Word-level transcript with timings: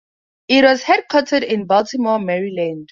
It 0.47 0.63
was 0.63 0.81
headquartered 0.81 1.43
in 1.43 1.65
Baltimore, 1.67 2.17
Maryland. 2.17 2.79